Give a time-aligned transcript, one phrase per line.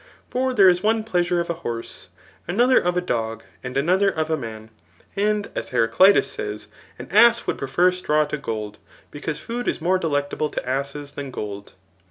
[0.31, 2.07] For there is one jdeou sure of a horse,
[2.47, 4.71] another of a dog, and another of a man;
[5.15, 8.79] and, as Heraclitus says, an ass would prefer straw to gold;
[9.11, 11.73] because food is more delectable to asses than gold.